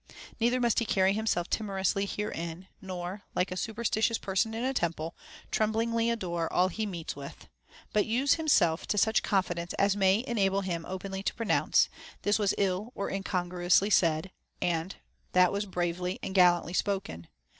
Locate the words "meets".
6.87-7.15